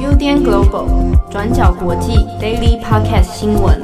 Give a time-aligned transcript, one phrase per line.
[0.00, 3.82] UDN Global 转角国际 Daily Podcast 新闻。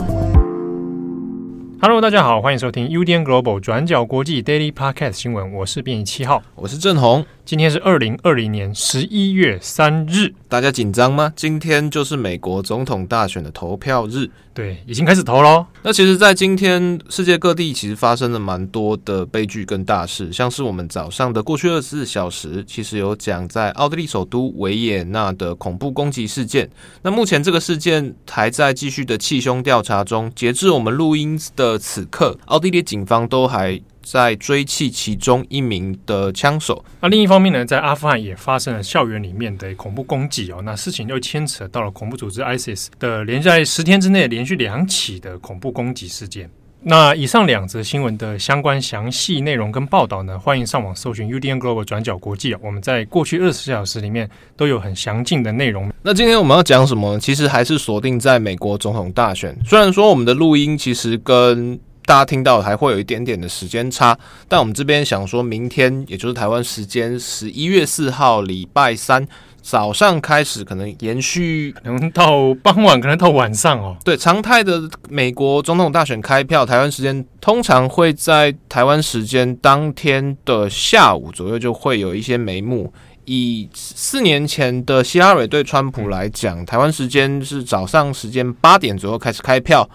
[1.82, 5.52] Hello，大家好，欢迎收听 UDN Global 转角国际 Daily Podcast 新闻。
[5.52, 7.22] 我是编译七号，我是郑红。
[7.52, 11.30] 今天是二零二零年十一月三日，大家紧张吗？
[11.36, 15.66] 今天就是美国总统大选的投票日，对，已经开始投喽。
[15.82, 26.70] 那其实，在今天世界各地其实发生了蛮多的悲剧跟大事，像是我们早上的过去二十四小时，其实有讲在奥地利首都维也纳的恐怖攻击事件。
[27.02, 36.84] 那目前这个事件还在继续的气胸调查中，截至我们录音的此刻，奥地利警方都还在追弃其中一名的枪手。
[37.00, 40.60] 那另一方面呢，在阿富汗也发生了校园里面的恐怖攻击哦。
[40.62, 46.50] 那事情又牵扯到了恐怖组织 ISIS 的连在十天之内连续两起的恐怖攻击事件。
[46.84, 52.52] 那以上两则新闻的相关详细内容跟报道呢，欢迎上网搜寻 UDN Global 转角国际。
[52.56, 55.92] 我们在过去二十四小时里面都有很详尽的内容。
[56.02, 57.16] 那今天我们要讲什么？
[57.20, 59.56] 其实还是锁定在美国总统大选。
[59.64, 64.18] 虽然说我们的录音其实跟大家听到还会有一点点的时间差，
[64.48, 69.26] 但我们这边想说明天，也就是台湾时间十一月四号礼拜三
[69.60, 73.96] 早上开始，可能延续，可能到傍晚，可能到晚上哦。
[74.04, 82.92] 对，常态的美国总统大选开票，台湾时间通常会在台湾时间当天的下午左右就会有一些眉目。
[83.24, 89.88] 以四年前的希拉蕊对川普来讲，台湾时间是早上时间八点左右开始开票，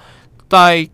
[0.50, 0.88] 在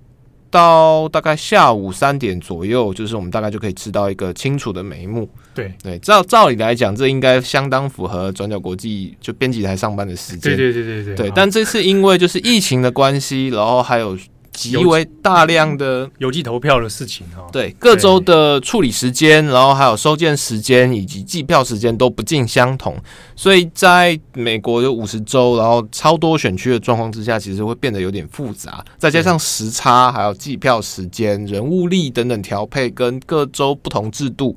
[0.53, 5.27] 到大概下午三点左右，就是我们大概就可以知道一个清楚的眉目。
[5.55, 10.55] 对对，照照理来讲，这应该相当符合转角国际就编辑台上班的时间。
[10.55, 11.15] 对对对对对。
[11.15, 14.15] 对，但这次因为就是疫情的关系，然后还有。
[14.53, 22.95] 极为大量的邮寄投票的事情哈，对各州的处理时间，然后还有收件时间以及计票时间都不尽相同，
[23.35, 28.85] 所以在美国有五十州，然后超多选区的状况之下，其实会变得有点复杂。
[28.97, 34.55] 再加上时差，还有计票时间、人物力等等调配，跟各州不同制度，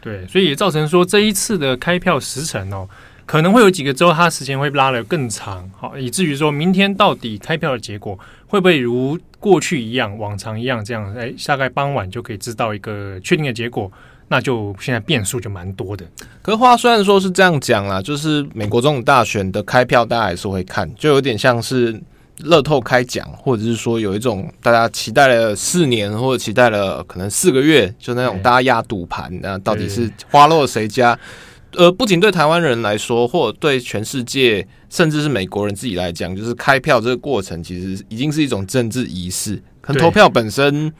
[0.00, 2.88] 对，所以也造成说这一次的开票时程哦，
[3.24, 13.90] 可能会有几个州它时间会拉得更长，好，以至于说明天到底开票的结果会不会如过去一样，往常一样，这样，哎，大概傍晚就可以知道一个确定的结果，
[14.26, 16.04] 那就现在变数就蛮多的。
[16.42, 22.00] 可是话虽然说是这样讲啦，就是美国总统大选的开票，大家还是会看，就有点像是
[22.38, 31.18] 乐透开奖，或者是说有一种大家期待了四年，或者期待了可能四个月，就那种大家压赌盘，那到底是花落谁家？
[31.74, 39.62] 呃，不仅对台湾人来说，或者对全世界，甚至是美国人自己来讲，就是开票这个过程，其实已经是一种政治仪式。
[39.80, 40.92] 可能投票本身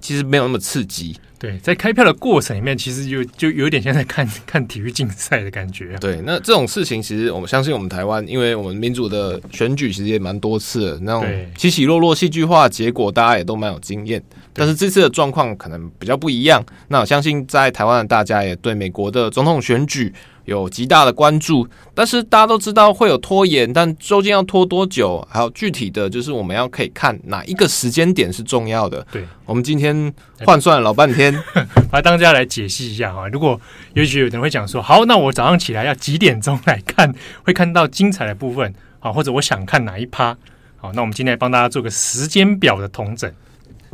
[0.00, 1.16] 其实没有那么刺激。
[1.38, 5.96] 对，在开票的过程里面，其实就就有点像在看看体育竞赛的感觉。
[5.98, 14.22] 对，那这种事情，其实我们相信，我们台湾，因为我们民主的选举其实也蛮多次的，那种起起落落、戏剧化的结果，大家也都蛮有经验。
[14.52, 16.62] 但是这次的状况可能比较不一样。
[16.88, 20.12] 那我相信，在台湾的大家也对美国的总统选举。
[20.50, 25.24] 有极大的关注，但是大家都知道会有拖延，但究竟要拖多久？
[25.30, 29.06] 还有具体的就是我们要可以看哪一个时间点是重要的。
[29.12, 30.12] 对，我们今天
[30.44, 31.32] 换算了老半天，
[31.92, 33.28] 来当家来解析一下啊。
[33.28, 33.58] 如果
[33.94, 40.36] 也许有人会讲说，好，那我早上起来要几点钟来看，会看到精彩的部分啊，或者我想看哪一趴？
[40.78, 43.32] 好，那我们今天来帮大家做个时间表的统整。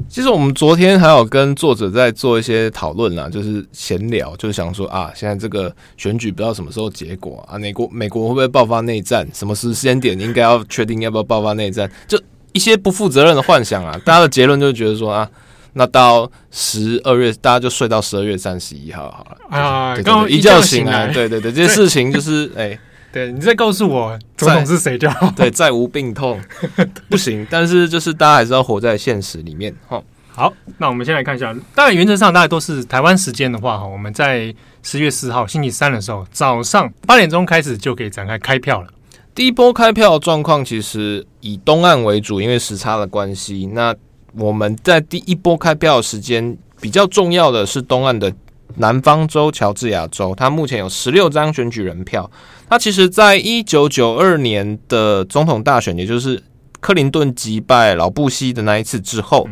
[0.08, 9.26] 其实我们昨天还有跟作者在做一些讨论啦，就是闲聊，就是想说啊，现在这个选举不知道什么时候结果啊，美国美国会不会爆发内战？
[9.32, 11.90] 什么时间点应该要确定要不要爆发内战？
[12.06, 12.20] 就
[12.52, 13.98] 一些不负责任的幻想啊！
[14.04, 15.28] 大家的结论就是觉得说啊，
[15.72, 19.96] 那到十二月，大家就睡到十二月三十一号好了啊，
[20.28, 22.78] 一觉醒来，对对对，这些事情就是 哎。
[23.12, 25.33] 对，你再告诉我总统是谁就好。
[25.34, 26.39] 对，再无病痛
[27.09, 29.75] 不行，但是就是大家还是要活在现实里面。
[29.89, 38.88] 哈，好，那我们先来看一下，大概原则上大概都是台湾时间的话，哈，我们在十月四号星期三的时候早上八点钟开始就可以展开开票了。
[39.35, 43.70] 第一波开票的状况其实以东岸为主，因为时差的关系。
[43.73, 43.94] 那
[44.35, 48.31] 我们在第一波开票的时间比较重要的是东岸的。
[48.79, 52.31] 南方州乔治亚州，它目前有十六张选举人票。
[52.68, 56.42] 它其实，在一九九二年的总统大选，也就是
[56.80, 59.48] 克林顿击败老布希的那一次之后，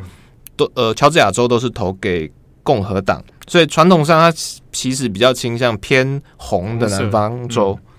[0.56, 2.31] 都呃，乔治亚州都是投给
[2.62, 4.37] 共和党，所以传统上他
[4.72, 7.78] 其实比较倾向偏红的南方州。
[7.81, 7.94] 对。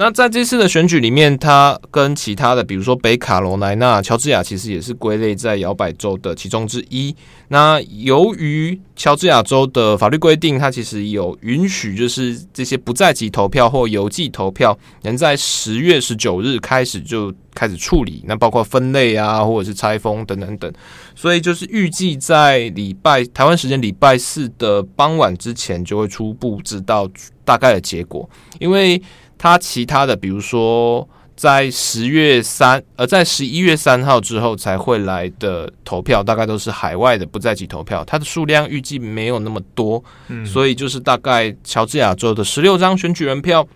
[0.00, 7.14] 那在这次的选举里面，它跟其他的，比如说北卡罗来纳、乔治亚，其实也是归类在摇摆州的其中之一。
[7.48, 18.24] 那由于乔治亚州的法律规定，它其实有允许，就是这些不在籍投票或邮寄投票，能在十月十九日开始就开始处理。
[18.26, 20.72] 那包括分类啊，或者是拆封等等等。
[21.14, 27.06] 所以就是预计在礼拜台湾时间礼拜四的傍晚之前，就会初步知道
[27.44, 28.26] 大概的结果，
[28.58, 29.02] 因为。
[29.42, 43.66] 它其他的，比如说在十月三，呃，在十一月三号之后才会来的投票，大概都是海外的不在籍投票，它的数量预计没有那么多，嗯，所以就是大概乔治亚州的十六张选举人票，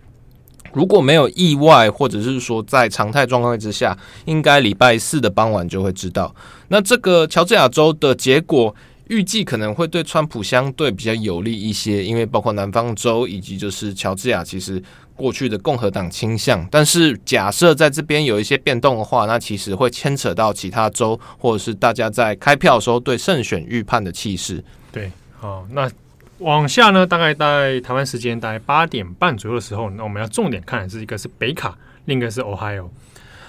[0.75, 3.97] 如果没有意外，或者是说在常态状况之下，
[4.27, 6.35] 应该礼拜四的傍晚就会知道。
[6.69, 8.77] 那这个乔治亚州的结果。
[9.09, 14.83] 预计可能会对川普相对比较有利一些，因为包括南方州以及就是乔治亚，其实
[15.17, 16.67] 过去的共和党倾向。
[16.71, 24.63] 但是假设在这边有一些变动的话，那其实会牵扯到其他州，或者是大家在开票的时候对胜选预判的气势。
[24.93, 25.91] 对，好，那
[26.39, 31.77] 往下呢，大概在台湾时间大概八点半左右的时候，那我们要重点看的是一个是北卡，
[32.07, 32.89] 另一个是 Ohio。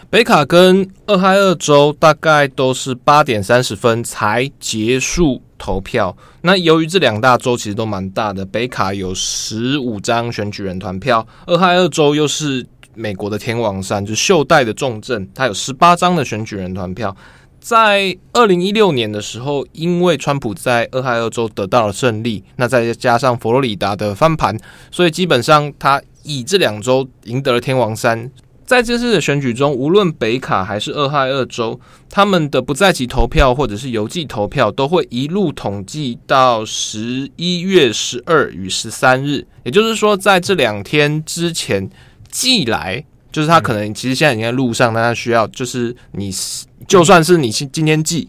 [0.09, 6.15] 北卡跟俄亥俄州大概都是八点三十分才结束投票。
[6.41, 17.13] 那由于这两大州其实都蛮大的，北卡有十五张选举人团票，俄亥俄州又是美国的天王山，就是袖带的重镇，它有十八张的选举人团票。
[17.59, 24.55] 在二零一六年的时候，因为川普在俄亥俄州得到了胜利，那再加上佛罗里达的翻盘，
[24.91, 28.31] 所以基本上他以这两州赢得了天王山。
[28.65, 31.79] 在这次的选举中，无论北卡还是俄亥俄州，
[32.09, 39.45] 他们的不在籍投票或者是邮寄投票都会一路统计到十一月十二与十三日。
[39.63, 41.87] 也就是说，在这两天之前
[42.31, 46.31] 寄来，就是他可能其实现在已经在路上，但他需要就是你
[46.87, 48.27] 就算是你今天寄，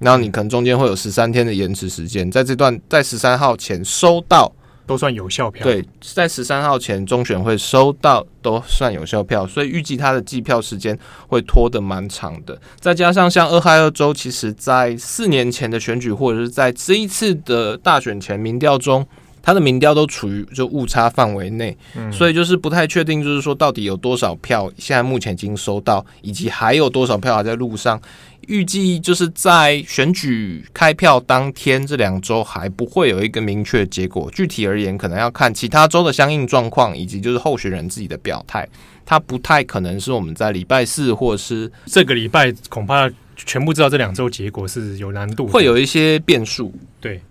[0.00, 4.52] 然后你可能中间会有十三天的延迟时间，在这段在十三号前收到。
[4.86, 5.64] 都算有效票。
[5.64, 10.96] 对，在十三号前中选会收到都算有效票，所以预计他的计票时间
[11.26, 12.58] 会拖得蛮长的。
[12.78, 19.06] 再加上像俄亥俄州，其实在四年前的选举或者是在这一次的大选前民调中，
[19.46, 28.02] 它的民调都处于就误差范围内，嗯，所以就是不太确定，就是说到底有多少票现在目前已经收到，以及还有多少票还在路上。
[28.48, 34.28] 预计就是在选举开票当天，这两周还不会有一个明确结果。
[34.32, 38.68] 具体而言，可能要看其他州的相应状况，以及就是候选人自己的表态。
[39.04, 46.74] 他不太可能是我们在礼拜四或是这个礼拜，恐怕全部知道这两周结果是有难度，会有一些变数。
[47.00, 47.22] 对，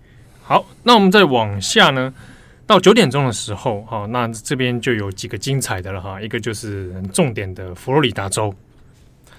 [0.48, 2.14] 好，那我们再往下呢，
[2.68, 8.54] 到九点钟的时候，哈，那这边就有几个精彩的了哈，一个就是很重点的佛罗里达州。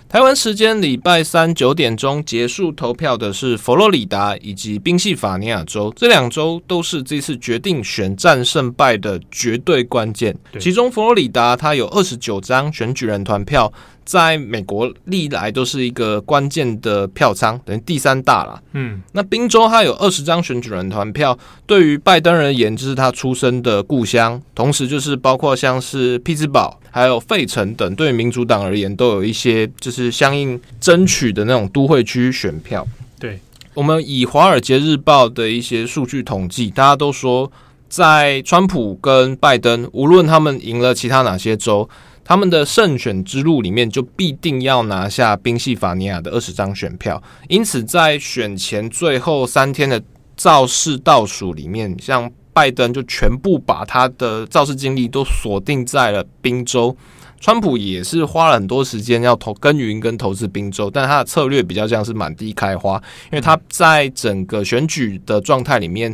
[0.10, 10.38] 台湾时间礼拜三九点钟结束投票的是佛罗里达以及宾夕法尼亚州，这两州都是这次决定选战胜败的绝对关键。
[10.60, 13.72] 其中佛罗里达它有二十九张选举人团票。
[14.08, 18.64] 在美国历来都是一个关键的票仓，等于第三大了。
[18.72, 32.88] 嗯，那宾州它有二十张选举人团票，对于拜登而言，就是他出生的故乡，同时就是包括像是匹兹堡、还有费城等，对民主党而言，都有一些就是相应争取的那种都会区选票。
[33.20, 33.38] 对，
[33.74, 37.52] 我们以《华尔街日报》的一些数据统计，大家都说，
[37.90, 41.90] 在川普跟拜登，无论他们赢了其他哪些州。
[42.28, 47.24] 他们的胜选之路里面，就必定要拿下宾夕法尼亚的二十张选票。
[47.48, 50.04] 因此，在选前最后三天的
[50.36, 56.94] 造势倒数里面，像拜登就全部把他的造势精力都锁定在了宾州。
[57.40, 66.14] 川普也是花了很多时间要投耕耘跟投资宾州，但他的策略比较像是满地开花，因为他在整个选举的状态里面。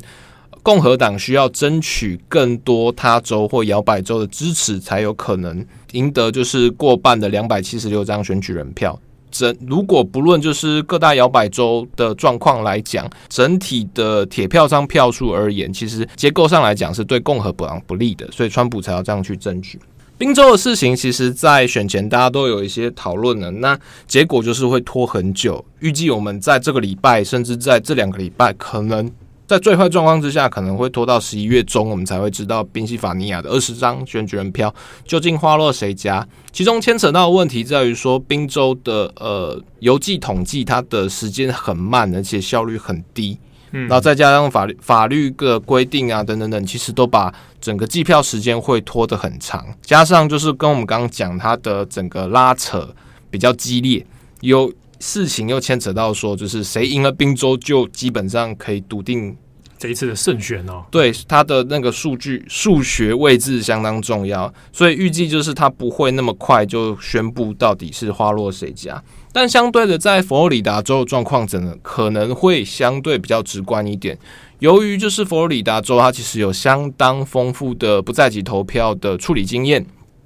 [0.63, 8.97] 共和党需要争取更多他州或摇摆州的支持，才有可能赢得就是过半的两百七十六张选举人票。
[9.29, 19.79] 整如果不论就是各大摇摆州的状况来讲，整体的铁票仓票数而言，其实结构上来讲是对共和党不利的，所以川普才要这样去争取。
[20.17, 23.77] 宾州的事情，其实在选前大家都有一些讨论了，那
[24.07, 25.65] 结果就是会拖很久。
[25.79, 29.11] 预计我们在这个礼拜，甚至在这两个礼拜，可能。
[29.53, 34.73] 在最坏状况之下，可能会拖到十一月中，我们才会知道宾夕法尼亚的二十张选举人票
[35.05, 36.27] 究竟花落谁家。
[36.51, 43.37] 其中牵扯到的问题在于说，宾州的呃邮寄统计它的时间很慢，而且效率很低。
[43.73, 47.31] 嗯，然后再加上法律法律的规定啊，等等等，其实都把
[47.61, 49.63] 整个计票时间会拖得很长。
[49.83, 52.91] 加上就是跟我们刚刚讲，它的整个拉扯
[53.29, 54.03] 比较激烈，
[54.41, 59.37] 有事情又牵扯到说，就是谁赢了宾州，就基本上可以笃定。
[59.83, 69.03] 这一次的胜选哦，对，他的那个数据数学位置相当重要，所以预计就是他不会那么快就宣布到底是花落谁家。
[69.33, 74.17] 但相对的，在佛罗里达州状况真的可能会相对比较直观一点，
[74.59, 79.85] 由于就是佛罗里达州它其实有相当丰富的不在籍投票的处理经验，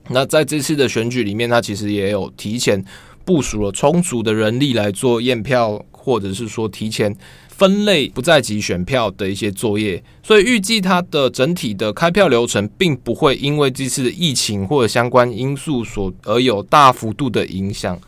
[0.09, 2.85] 那在这次的选举里面，它其实也有提前
[3.25, 7.17] 部署了充足的人力来做验票，或者是说提前。
[7.57, 17.99] 分类不在籍选票的一些作业，所以预计它的整体的开票流程并不会因为这次的疫情或者相关因素所而有大幅度的影响。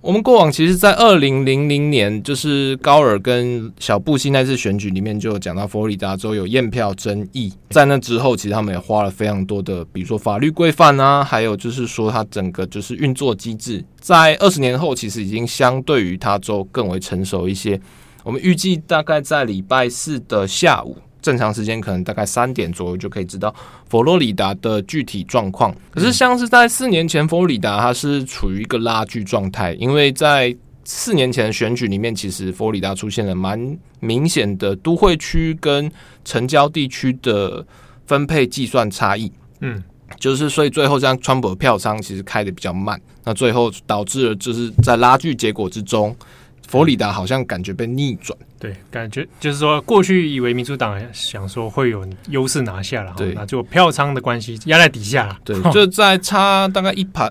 [0.00, 7.52] 我们过往其实，在二零零零年，就是高尔跟小布希那次选举里面，就有讲到佛罗里达州有验票争议。
[7.70, 17.80] 在那之后，其实他们也花了非常多的，比如说法律规范啊，还有就是说它整个就是运作机制，在二十年后，其实已经相对于他州更为成熟一些。
[18.28, 23.54] 我们预计大概在礼拜四的下午，正常时间可能大概三点左右就可以知道
[23.88, 25.74] 佛罗里达的具体状况。
[25.90, 30.54] 可是，像是在四年前，佛罗里达它是处于一个拉锯状态，因为在
[30.84, 35.90] 四年前的选举里面，其实佛罗里达出现了蛮明显的都会区跟
[36.22, 37.66] 城郊地区的
[38.06, 39.32] 分配计算差异。
[39.62, 39.82] 嗯，
[40.20, 46.14] 就是所以最后这样，川普的票仓其实开的比较慢，那最后导致了就是在拉锯结果之中。
[46.68, 57.28] 佛罗里达好像感觉被逆转，对，感觉就是说，过去以为民主党想说会有优势拿下了，对，那就票仓的关系压在底下，对， 就在差大概一排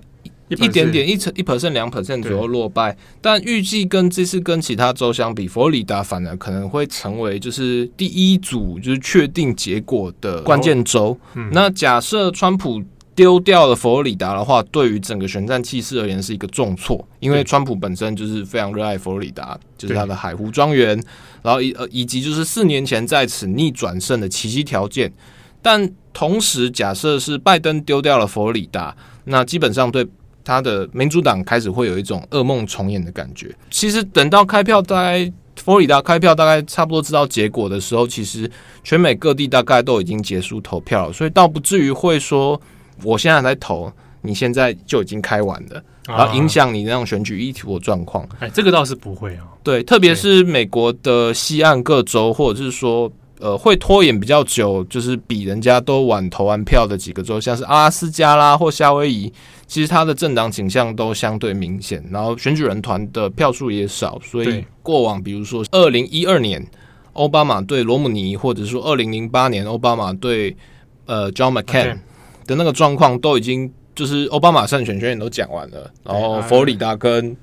[0.50, 11.16] 一点点一成一 percent 两 percent 左右落败，但预计跟这次跟其他州相比，佛罗里达反而可能会成为就是第一组就是确定结果的关键州。
[11.36, 12.82] 嗯，那假设川普。
[13.18, 20.90] 丢掉了佛罗里达的话，对于整个选战气势而言是一个重挫，因为川普本身就是非常热爱佛罗里达，就是他的海湖庄园，
[21.42, 25.12] 然后以呃以及就是四年前在此逆转胜的奇迹条件。
[25.64, 30.08] 但同时，假设是拜登丢掉了佛罗里达，那基本上对
[30.44, 33.52] 他的民主党开始会有一种噩梦重演的感觉。
[33.72, 38.48] 其实等到开票，大概佛罗里达开票大概差不多知道结果的时候，其实
[38.84, 42.62] 全美各地大概都已经结束投票了，所以倒不至于会说。
[43.04, 48.28] 我现在在投，你现在就已经开完了，然后影响你那种选举议题的状况。
[48.40, 49.44] 哎，这个倒是不会啊。
[49.64, 59.32] 对，特别是美国的西岸各州，或者是说，呃，会拖延比较久，就是比人家都晚投完票的几个州，像是阿拉斯加啦或夏威夷，
[59.68, 66.66] 其实它的政党倾向都相对明显，然后选举人团的票数也少，所以过往比如说二零一二年
[67.14, 70.56] 奥巴马对罗姆尼，或者说二零零八年奥巴马对
[71.06, 71.98] 呃 John McCain。
[72.48, 77.36] 的那个状况都已经就是奥巴马胜选宣言都讲完了，然后佛罗里达跟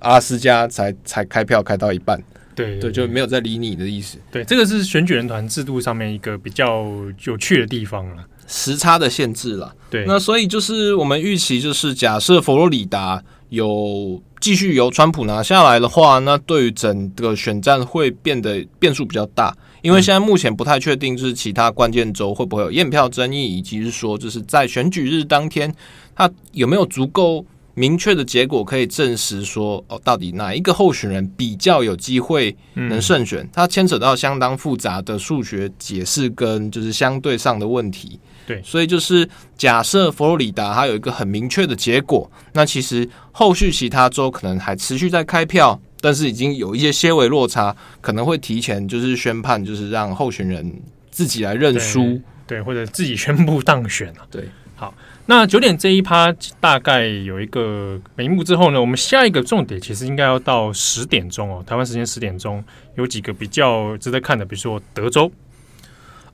[0.00, 2.20] 阿拉斯加才才开票开到一半，
[2.54, 4.18] 对对，对，就没有再理你的意思。
[4.30, 6.86] 对，这个是选举人团制度上面一个比较
[7.24, 9.74] 有趣的地方了，时差的限制了。
[9.90, 19.56] 对，那所以就是我们预期就是假设佛罗里达有继续由川普拿下来的话，那对于整个选战会变得变数比较大。
[19.80, 25.72] 因为现在目前不太确定，就是其他关键州会不会有验票争议，以及是说，就是在选举日当天，
[26.14, 33.48] 他有没有足够明确的结果可以证实说，哦，到底哪一个候选人比较有机会能胜选？
[33.52, 38.18] 它牵扯到相当复杂的数学解释跟就是相对上的问题。
[38.48, 45.78] 对，所以就是假设佛罗里达它有一个很明确的结果，那其实后续其他州可能还持续在开票。
[46.00, 54.22] 但是已经有一些些微落差，可能会提前就是宣判，就是让候选人自己来认输，对，或者自己宣布当选啊。
[54.30, 54.44] 对，
[54.76, 54.94] 好，
[55.26, 62.62] 那九点这一趴大概有一个眉目之后呢，我们下一个重点其实应该要到十点钟哦，台湾时间十点钟
[62.94, 65.28] 有几个比较值得看的，比如说德州，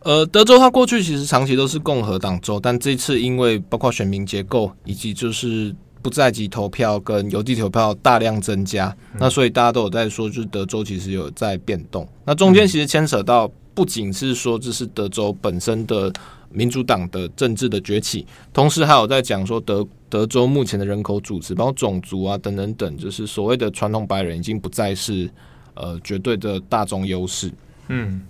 [0.04, 5.74] 呃，德州它过去其实长期都是共和党州，但这次因为包括选民结构以及就是。
[6.04, 12.06] 不在籍投票跟邮递投票大量增加，嗯，那所以大家都有在说，就是德州其实有在变动。
[12.26, 16.12] 那中间其实牵扯到不仅是说这是德州本身的
[16.50, 25.30] 民主党的政治的崛起，同时还有在讲说德德州目前的人口组织，包括种族啊等等等，就是所谓的传统白人已经不再是
[25.72, 27.50] 呃绝对的大众优势。
[27.88, 28.20] 嗯，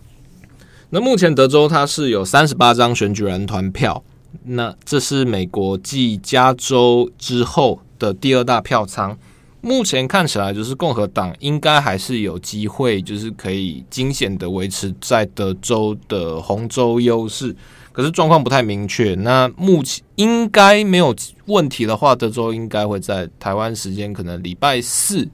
[0.95, 4.01] 那目前德州它是有三十八张选举人团票。
[4.45, 9.19] 那这是美国继加州之后的第二大票仓，
[9.61, 17.53] 目前看起来，就是共和党应该还是有机会，就是可以惊险的维持在德州的红州优势。
[17.91, 19.17] 可是状况不太明确。
[19.17, 21.13] 那目前应该没有
[21.47, 25.29] 问题的话，德州应该会在台湾时间可能礼拜四，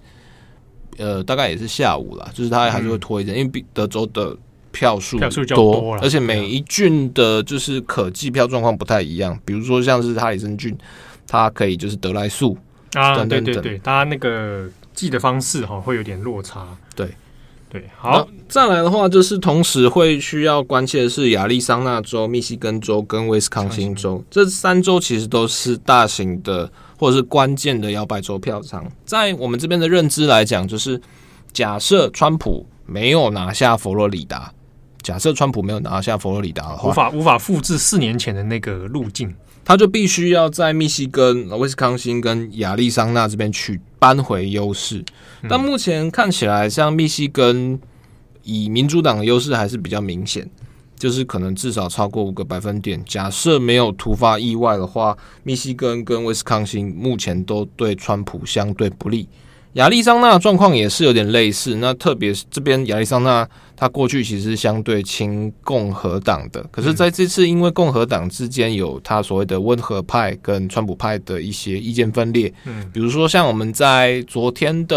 [0.97, 4.35] 呃，大概也是下午啦，就是他还是会拖一阵，嗯、因为德州的
[4.73, 9.39] 票数票数较多，而且每一郡的就是可计票状况不太一样。
[9.45, 10.77] 比如说像是哈里森郡，
[11.27, 12.57] 它可以就是得来速。
[12.95, 16.67] 啊，等等等对对对，大家那个记的方式哈会有点落差。
[16.97, 17.09] 对
[17.69, 28.85] 对，好，再来的话就是同时会需要关切的是亚利桑那州、密西根州跟威斯康星州这三州，其实都是大型的或者是关键的摇摆州票仓。
[29.05, 31.01] 在我们这边的认知来讲，就是
[31.53, 34.53] 假设川普没有拿下佛罗里达，
[35.03, 39.35] 假设川普没有拿下佛罗里达的话，无法无法复制四年前的那个路径。
[39.63, 45.05] 他就必须要在密西根、威斯康星跟亚利桑那这边去扳回优势，
[45.49, 47.79] 但目前看起来，像密西根
[48.43, 50.49] 以民主党的优势还是比较明显，
[50.97, 53.01] 就是可能至少超过五个百分点。
[53.05, 59.29] 假设没有突发意外的话，密西根跟威斯康星目前都对川普相对不利。
[59.75, 74.97] 亚利桑那状况也是有点类似，那特别是这边亚利桑那，它过去其实是相对亲共和党的，可是在这次因为共和党之间有它所谓的温和派跟川普派的一些意见分裂，嗯，比如说像我们在昨天的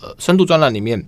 [0.00, 1.04] 呃深度专栏里面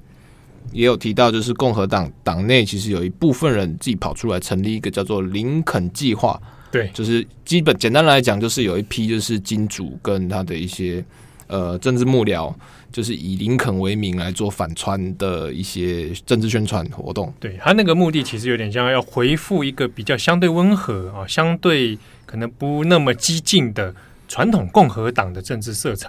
[0.72, 11.04] 也有提到，就是共和党党内其实有一部分人自己跑出来成立一个叫做林肯计划，对，就是基本简单来讲，就是有一批就是金主跟他的一些
[11.46, 12.52] 呃政治幕僚。
[12.96, 17.30] 就是以林肯为名来做反川的一些政治宣传活动。
[17.38, 23.94] 对，他那个目的其实有点像要回复一个比较相对温和啊，相对可能不那么激进的
[24.26, 26.08] 传统共和党的政治色彩。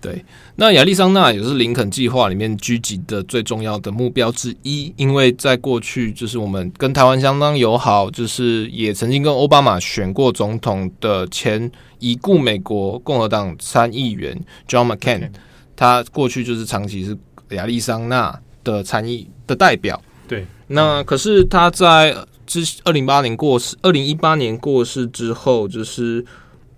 [0.00, 11.68] 对，那亚利桑那也是林肯计划里面狙击的最重要的目标之一，因为在过去就是我们跟台湾相当友好，就是也曾经跟奥巴马选过总统的前
[11.98, 15.30] 已故美国共和党参议员 John McCain。
[15.78, 17.16] 他过去就是长期是
[17.50, 20.44] 亚利桑那的参议的代表，对。
[20.66, 22.12] 那可是他在
[22.44, 26.24] 之二零八年过世，二零一八年过世之后，就是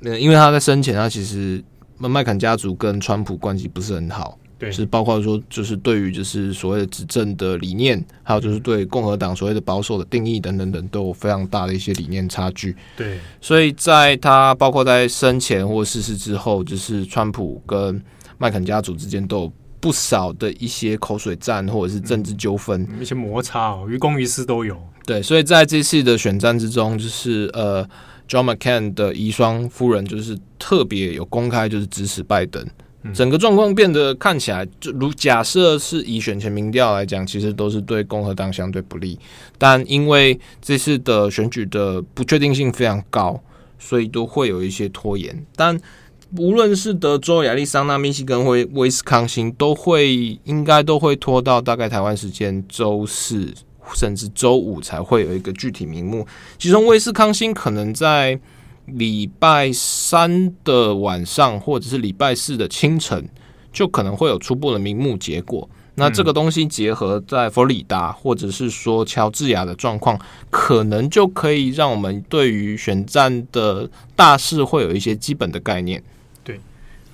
[0.03, 1.65] 嗯，因为他在生前，他其实
[1.97, 4.71] 麦肯家族跟川普关系不是很好，对。
[4.71, 13.19] 是包括说，就是对于就是所谓的执政的理念，还有就是对共和党所谓的保守的定义等等等，都有非常大的一些理念差距，对。
[13.41, 18.01] 所以在他包括在生前或逝世之后，就是川普跟
[18.41, 24.81] 麦肯家族之间都有不少的一些口水战，或者是政治纠纷、嗯，一些摩擦哦，于公于私都有。
[25.05, 27.85] 对，所以在这次的选战之中，就是呃
[28.27, 32.67] ，John McCain 的遗孀夫人就是特别有公开就是支持拜登，
[33.03, 39.19] 嗯、整个状况变得看起来，就如假设是以选前民调来讲，其实都是对共和党相对不利，
[39.59, 43.39] 但因为这次的选举的不确定性非常高，
[43.79, 45.79] 所以都会有一些拖延，但。
[46.37, 53.53] 无论是德州、亚利桑那、密西根或威斯康星，都会应该都会拖到大概台湾时间周四
[53.95, 56.25] 甚至周五才会有一个具体名目。
[56.57, 58.39] 其中威斯康星可能在
[58.87, 63.29] 礼拜三的晚上或者是礼拜四的清晨
[63.73, 65.69] 就可能会有初步的名目结果。
[65.97, 76.03] 那这个东西结合在佛罗里达或者是说乔治亚的状况，可能就可以让我们对于选战的大势会有一些基本的概念。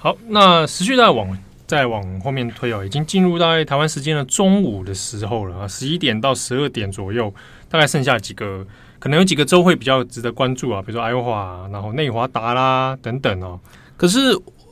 [0.07, 7.35] 好，那持续在往再往后面推哦，已经进入到台湾时间的中午的时候了啊，十一点到十二点左右，
[7.69, 8.64] 大概剩下几个，
[9.01, 13.59] 可能有几个州会比较值得关注啊，比如说爱荷华，然后内华达啦等等哦。
[13.97, 14.21] 可是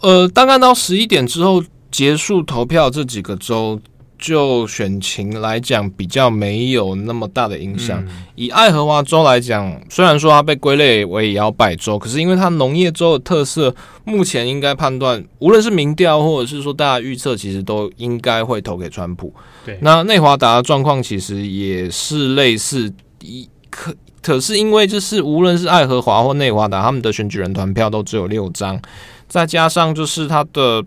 [0.02, 3.80] 呃，大概到十一点之后结束投票这几个州。
[4.18, 8.02] 就选情来讲，比较没有那么大的影响。
[8.06, 13.74] 嗯、以爱荷华州来讲，虽然说它被归类为摇摆州，可是因为它农业州的特色，
[14.04, 19.32] 目前应该判断，无论是民调或者是说大家预测，其实都应该会投给川普。
[19.64, 28.80] 对，那内华达的状况其实也是类似，一可可是因为就是无论是爱荷华或内华达，他们的选举人团票都只有六张，
[29.28, 30.84] 再加上就是它的。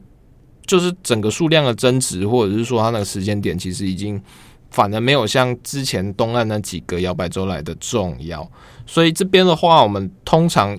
[0.67, 4.21] 就是整个数量的增值，或者是说它那个时间点，其实已经
[4.69, 8.45] 反而没有像之前东岸那几个摇摆州来的重要。
[8.85, 10.77] 所以这边的话，我们通常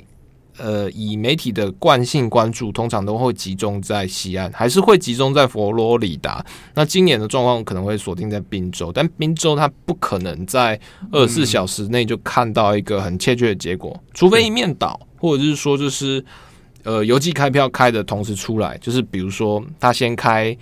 [0.58, 6.44] 呃以媒体的惯性关注，通常都会集中在西岸，还是会集中在佛罗里达。
[6.74, 10.78] 那今年的状况可能会锁定在宾州，但宾州它不可能在
[11.10, 16.22] 二十四小时内就看到一个很确切的结果，除非一面倒，或者是说就是。
[16.88, 20.56] 呃邮寄开票开的同时出来，就是比如说他先开。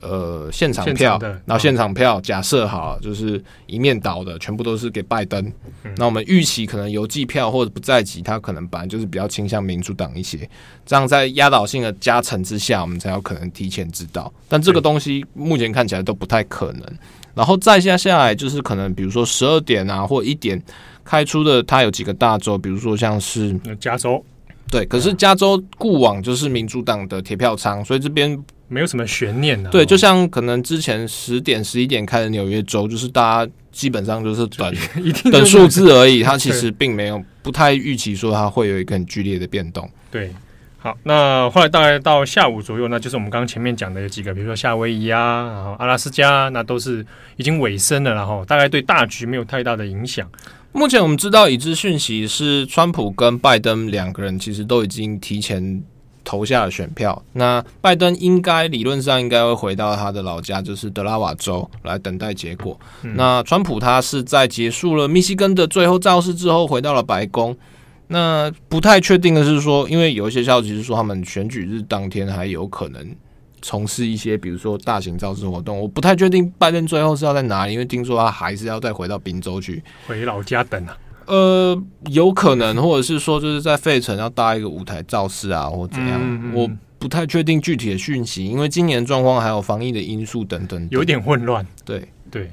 [0.00, 5.44] 呃，现场票，场然后现场票假设好，就是一面倒的，全部都是给拜登。
[5.82, 10.48] 嗯、那我们预期可能邮寄票或者不在籍，他可能本来就是比较倾向民主党一些。
[10.86, 14.32] 这样在压倒性的加成之下，我们才有可能提前知道。
[14.48, 16.82] 但这个东西目前看起来都不太可能。
[17.34, 20.62] 然后再下下来就是可能，比如说十二点啊，或一点
[21.02, 24.24] 开出的，它有几个大洲，比如说像是加州，
[24.72, 28.42] 对，可是加州固往就是民主党的铁票仓，所以这边。
[28.68, 34.74] 没有什么悬念的，对，就像可能之前十点、十一点开的纽约州，就是大家基本上就是等
[35.30, 39.86] 等 数字而已，它其实并没有不太预期说它会有一个很剧烈的变动。
[40.10, 40.30] 对，
[40.78, 47.04] 好，那后来大概到下午左右，那就是我们刚刚前面讲的有几个，比如说夏威夷啊，然后阿拉斯加，那都是
[47.36, 50.26] 已经尾声了，然后大概对大局没有太大的影响。
[50.72, 55.82] 目前我们知道已知讯息是，川普跟拜登两个人其实都已经提前。
[56.24, 62.78] 投下了选票，那拜登应该理论上应该会回到他的老家，就是德拉瓦州来等待结果。
[63.02, 67.56] 嗯、那川普他是在结束了密西根的最后造势之后回到了白宫。
[68.06, 73.04] 那不太确定的是说，因为有一些消息是说他们选举日当天还有可能
[73.62, 75.80] 从事一些，比如说大型造势活动。
[75.80, 80.98] 我不太确定拜登最后是要在哪里，因为听说他还是要再回到宾州去，回老家等啊。
[81.24, 91.64] 呃，有可能，或者是说，就是在费城要搭一个舞台造势啊，或怎样，嗯嗯、我不太确定具体的讯息，因为今年状况还有防疫的因素等等，等，有点混乱。
[91.84, 92.50] 对对，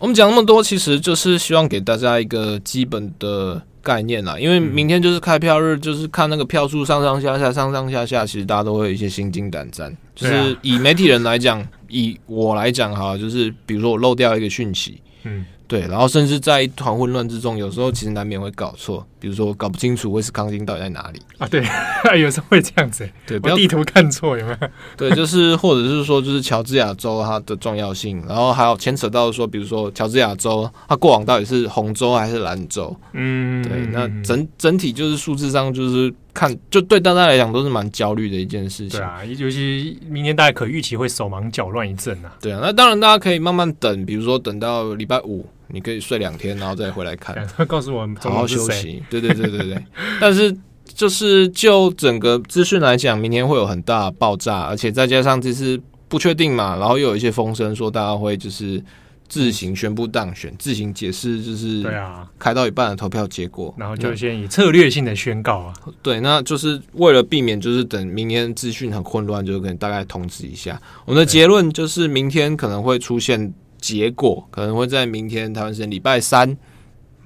[0.00, 4.38] 我们讲那么多，其实就是希望给大家一个基本的概念啦。
[4.40, 9.94] 因为明天就是开票日，就是看那个票数上上下下，上上下下，其实大家都会有一些心惊胆战。
[10.14, 15.44] 就是以媒体人来讲，以我来讲哈，就是比如说我漏掉一个讯息，嗯。
[15.68, 21.46] 对，然后甚至在一团混乱之中，有时候其实难免会搞错，比如说搞不清楚威斯康星到底在哪里啊？
[21.46, 21.62] 对，
[22.18, 24.68] 有时候会这样子，对，不要地图看错有没有？
[24.96, 32.96] 对，就是或者是说，就是乔治亚州它的重要性，然后还有牵扯到说，比如说乔治亚州它过往到底是红州还是蓝州？
[33.12, 36.12] 嗯，对，那整整体就是数字上就是。
[36.32, 39.00] 看，就对大家来讲都是蛮焦虑的一件事情。
[39.00, 42.32] 对啊，尤其明天大家可预期会手忙脚乱一阵啊。
[42.40, 47.36] 对啊，那当然大家可以慢慢等，比如说等到礼拜五，你可以睡两天，然后再回来看。
[47.66, 49.02] 告诉我们好好休息。
[49.10, 49.84] 对对对对对。
[50.20, 58.82] 但是就是就整个资讯来讲，明天会有很大爆炸，而且再加上这次不确定嘛，然后又有一些风声说大家会就是。
[59.30, 65.72] 自行宣布当选，自行解释就是对啊，开到一半的投票结果，然后就先以策略性的宣告啊。
[66.02, 70.82] 对，那就是为了避免就是等明天资讯很混乱，就可能大概通知一下。
[71.04, 76.56] 我们的结论就是明天可能会出现结果，可能会在明天台湾时间礼拜三，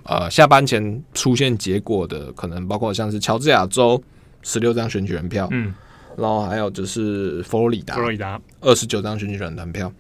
[0.05, 4.03] 呃，下班前出现结果的可能包括像是乔治亚州
[4.43, 5.75] 十六张选举人票，嗯，
[6.17, 9.93] 然后还有就是佛罗里达，佛罗里达二十九张选举人团票，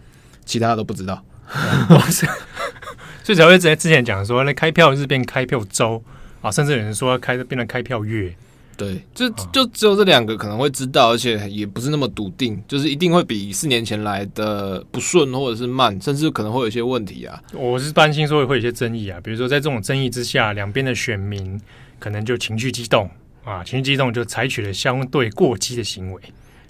[0.44, 1.22] 其他都不知道。
[3.22, 6.02] 所以才会在之前讲说，那开票日变开票周
[6.40, 8.34] 啊，甚至有人说要开变成开票月。
[8.76, 17.40] 对，就就只有这两个可能会知道，而且也不是那么笃定，就是一定会比四年前来的不顺或者是慢，甚至可能会有一些问题啊。
[17.52, 21.60] 我是担心说会有一些争议啊，比如说在这种争议之下，两边的选民
[21.98, 23.08] 可能就情绪激动
[23.44, 26.20] 啊，情绪激动就采取了相对过激的行为。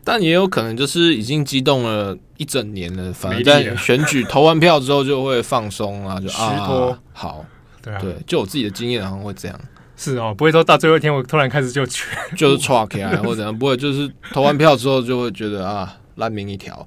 [0.07, 7.43] 但也有可能就是已经激动了一整年了，反正在选举投完票之后就会放松啊，就啊 好，
[7.81, 9.59] 对啊，对，就我自己的经验，好像会这样。
[9.97, 11.85] 是哦，不会说到最后一天我突然开始就
[12.37, 16.87] 就是唰起来或者怎样，不会，就是投完票之后就会觉得啊烂命一条。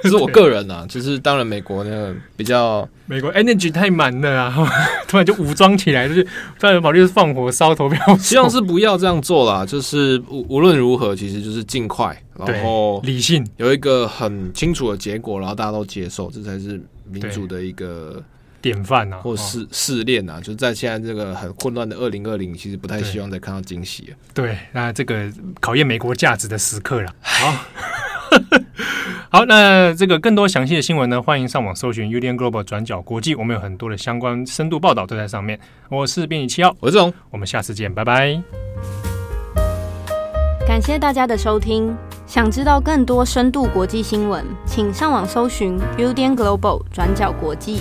[0.00, 4.54] 这 是我个人啊，就是当然美国那个比较美国 energy 太满了啊，
[5.08, 6.22] 突然就武装起来，就是
[6.58, 9.66] 突然跑去放火烧投票，希望是不要这样做啦。
[9.66, 18.22] 就是无无论如何，其实就是尽快，然后理性有一个很清楚的结果，然后大家都接受，这才是民主的一个
[18.60, 20.40] 典范啊，或试试炼啊。
[20.40, 24.14] 就在现在这个很混乱的二零二零，其实不太希望再看到惊喜。
[24.34, 27.14] 对，那这个考验美国价值的时刻了。
[27.20, 27.54] 好。
[29.30, 35.58] 好，那这个更多详细的新闻呢，欢迎上网搜寻 UDN Global 转角国际，我们有很多的相关深度报道都在上面。
[35.90, 38.40] 我是编辑七号，我是龙，我们下次见，拜拜。
[40.66, 41.94] 感谢大家的收听，
[42.26, 47.80] 想知道更多深度国际新闻，请上网搜寻 UDN Global 转角国际。